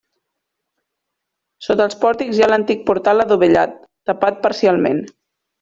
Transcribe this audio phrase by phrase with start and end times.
[1.67, 3.79] Sota els pòrtics hi ha l'antic portal adovellat,
[4.13, 5.07] tapat parcialment.